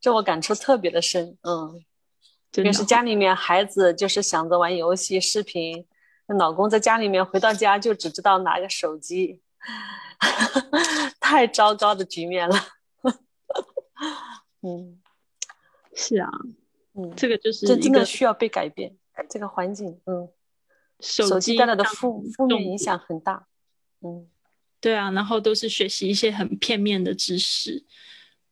[0.00, 1.84] 这我感触特别的深，嗯，
[2.52, 5.86] 就是家里面孩子就是想着玩游戏、视频，
[6.26, 9.40] 老公在家里面回到家就只知道拿个手机，
[11.18, 12.56] 太糟糕的局面了，
[14.62, 15.00] 嗯，
[15.94, 16.28] 是啊。
[17.02, 18.94] 嗯，这个就是真的需要被改变，
[19.28, 20.28] 这个环境，嗯，
[21.00, 23.46] 手机带来的负负面影响很大，
[24.02, 24.26] 嗯，
[24.80, 27.84] 对啊，然后都是学习一些很片面的知识，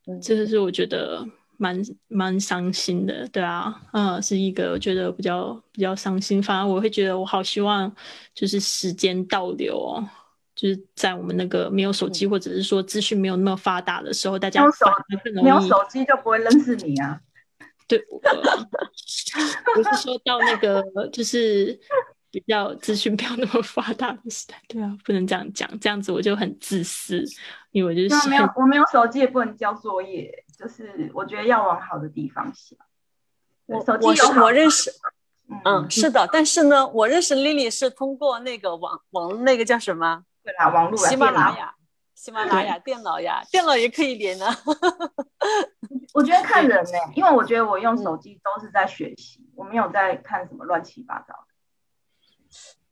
[0.07, 1.27] 嗯，这个是我觉得
[1.57, 7.95] 蛮蛮伤心的，对啊，嗯，是一个我觉得比较比较伤心，反而我会觉得我好希望
[8.35, 10.09] 就是时间倒流哦，
[10.55, 14.63] 就是在我们那个没有手机或者是说资讯没有那么发达的时候，大家
[15.43, 17.21] 没有手机就不会认识你啊。
[17.89, 21.79] 对，我是说到那个，就是
[22.31, 24.61] 比较资讯不要那么发达的时代。
[24.69, 27.25] 对啊，不能这样讲，这样子我就很自私，
[27.71, 32.79] 因为我就是没有，我没有手机也不能交作业，就是我觉得要往好的地方想。
[33.67, 34.91] 我我是我认识，
[35.65, 40.25] 嗯，是的，但是呢，我认识 Lily 是通过那个网网那个叫什么？
[40.45, 41.75] 对啦，网络喜马拉雅。
[42.19, 44.53] 喜马拉雅电脑呀，电脑也可以连啊。
[46.13, 51.45] 我觉得看人呢，因为我觉得我用手机都是在学习，我没有在看什么乱七八糟的。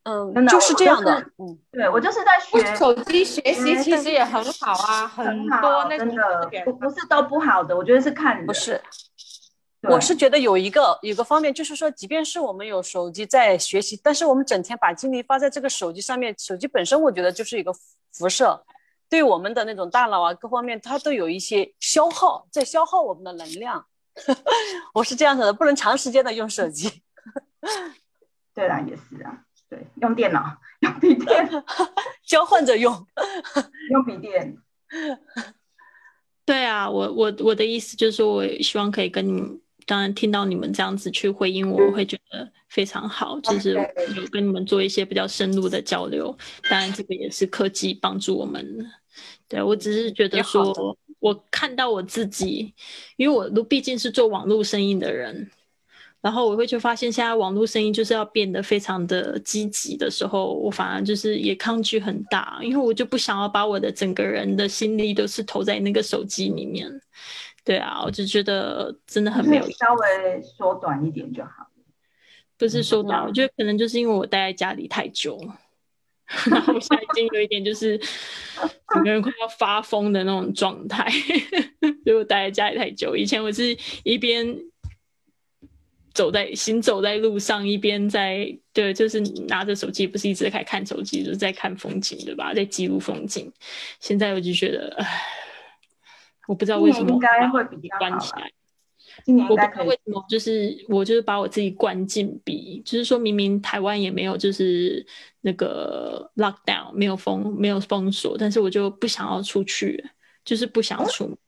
[0.05, 1.19] 嗯，就是这样的。
[1.39, 8.47] 嗯，对我就是在学手机学习，其实也很好啊，很多那真的不不是都不好的，我觉得是看人。
[8.47, 8.81] 不是，
[9.83, 17.73] 我是觉得有一个有个方面，就是说，即便是我们有手机在学习，但是我们整天把精力发在这个手机上面，手机本身我觉得就是一个
[18.13, 18.65] 辐射。
[19.09, 23.87] 对我们的那种大脑啊，各方面它都有一些消耗，在消耗我们的能量。
[24.95, 27.03] 我是这样子的，不能长时间的用手机。
[28.55, 31.49] 对啦，也是啊，对，用电脑，用笔电，
[32.25, 33.07] 交换着用，
[33.93, 34.57] 用笔电。
[36.47, 43.75] 对啊，我我我的意思就是说，我希望可以跟你们，当然听到你们这样子去回应我，我会觉得非常好，就是
[44.17, 46.37] 有跟你们做一些比较深入的交流。
[46.69, 48.85] 当然，这个也是科技帮助我们。
[49.49, 52.75] 对我只是觉得说，我看到我自己，
[53.17, 55.49] 因为我都毕竟是做网络生意的人。
[56.21, 66.91] 然后我会就发现，现在网络生意就是要变得非常的积极的时候，我反而就是也抗拒很大，因为我就不想要把我的整个人的心力都是投在那个手机里面。
[67.67, 69.71] 对啊，我就觉得真的很没有。
[69.73, 71.69] 稍微缩短一点就好。
[72.57, 75.37] 不是缩短，我觉得可能就是因为我待在家里太久，
[76.51, 77.99] 然后我现在已经有一点就是
[78.95, 81.07] 整个人快要发疯的那种状态，
[81.83, 83.15] 因为我待在家里太久。
[83.17, 84.57] 以前我是一边。
[86.15, 92.55] 走在行走在路上，一边在对，就是拿着手机，不是一直在看手机，就是在看风景，对吧？
[92.55, 93.53] 在记录风景。
[94.01, 95.07] 现在我就觉得，唉，
[96.47, 98.51] 我不知道为什么应该会比较关起来。
[99.25, 105.05] 今年我不知道为什么，就是我就是把我自己关禁闭，就是说明明台湾也没有就是
[105.41, 110.05] 那个 lockdown，没有封没有封锁，但是我就不想要出去，
[110.45, 111.39] 就是不想出门。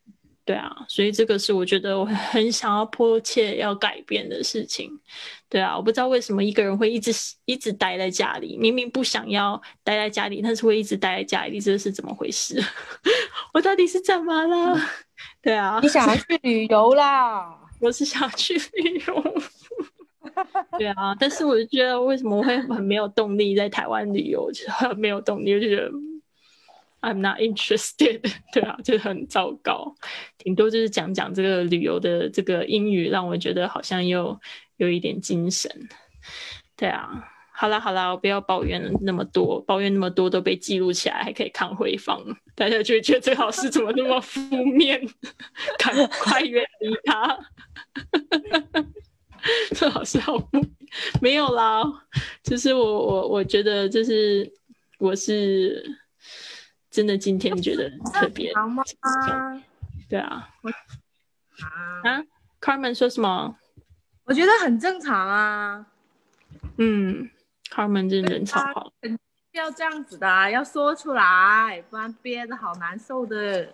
[0.48, 4.90] 对啊，所以这个是我觉得我很想要迫切要改变的事情。
[5.46, 7.12] 对啊，我不知道为什么一个人会一直
[7.44, 12.58] 一直待在家里，明明不想要待在家里，但是会一直待在家里，这是怎么回事？
[13.52, 14.80] 我到底是怎么了？
[15.42, 17.54] 对啊，你想要去旅游啦？
[17.82, 19.34] 我是想去旅游。
[20.78, 25.90] 对啊，但是我就觉得为什么会很没有动力在台湾旅游，就很没有动力，我就觉得。
[27.00, 28.22] I'm not interested，
[28.52, 29.94] 对啊，就是很糟糕。
[30.36, 34.36] 顶多就是讲讲这个旅游的这个英语，让我觉得好像又
[34.78, 35.70] 有一点精神。
[36.76, 37.08] 对啊，
[37.54, 42.20] 好啦好啦，我不要抱怨那么多，抱怨那么多都被记录起来，还可以看回放，
[42.56, 45.00] 大家就觉得这好事怎么那么负面？
[45.78, 47.38] 赶快远离他。
[49.76, 50.48] 这好事好负
[51.22, 51.84] 没有啦，
[52.42, 54.52] 就是我我我觉得就是
[54.98, 55.96] 我是。
[56.98, 58.52] 真的今天觉得特别，
[60.08, 60.50] 对啊，
[62.02, 62.24] 啊
[62.60, 63.56] ，Carmen 说什么？
[64.24, 65.86] 我觉得很正常啊。
[66.76, 67.30] 嗯
[67.70, 68.92] ，Carmen 这人超好，
[69.52, 73.72] 要这样子的，要说出来，不然憋的好难受的。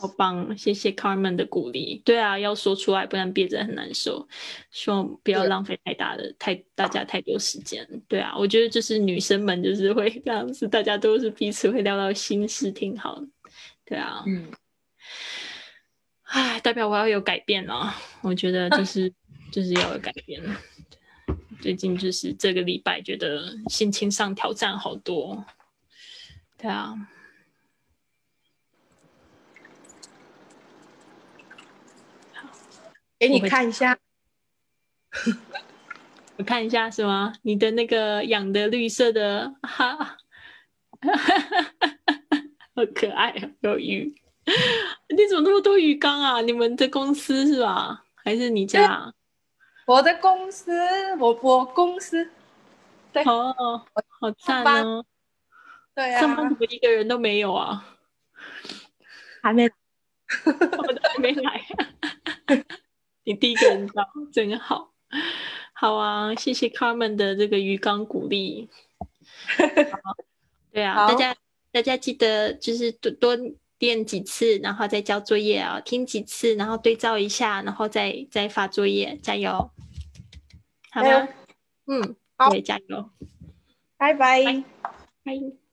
[0.00, 2.00] 好棒，谢谢 Carmen 的鼓励。
[2.04, 4.28] 对啊，要说出来，不然憋着很难受。
[4.70, 7.84] 希望不要浪费太大的太大家太多时间。
[8.06, 13.20] 对啊，我觉得就是女生们就是会这样子，大家都是彼此会聊到心事，挺好。
[13.84, 14.52] 对啊，嗯，
[16.22, 17.92] 唉，代表我要有改变了。
[18.20, 19.12] 我觉得就 是
[19.50, 20.40] 就是要有改变。
[21.60, 25.44] 最近就是这个礼拜，觉得心情上挑战好多。
[26.56, 26.94] 对啊。
[33.18, 33.98] 给你看一下，
[36.38, 37.32] 我看一下是吗？
[37.42, 40.16] 你的那个养的绿色的，哈，
[42.74, 43.50] 好可爱啊！
[43.60, 44.14] 有鱼，
[45.10, 46.40] 你怎么那么多鱼缸啊？
[46.40, 48.04] 你们的公司是吧？
[48.14, 49.12] 还是你家？
[49.86, 50.72] 我的公司，
[51.18, 52.30] 我我公司，
[53.12, 53.52] 对哦，
[54.20, 55.04] 好赞哦！
[55.94, 57.96] 对啊，上班怎么一个人都没有啊？
[59.42, 59.68] 还没，
[60.46, 61.64] 我都还没来。
[63.28, 64.90] 你第一个人到，真好，
[65.74, 66.34] 好啊！
[66.34, 68.70] 谢谢 Carmen 的这个鱼缸鼓励。
[70.72, 71.36] 对啊，大家
[71.70, 73.36] 大家记得就是多多
[73.80, 79.70] 练几次，然后再交作业啊，听几次，然后对照一下，然后再再发作业，加油，
[80.90, 81.28] 好吗？
[81.84, 83.10] 嗯，好，加油，
[83.98, 84.42] 拜拜，
[85.22, 85.67] 拜。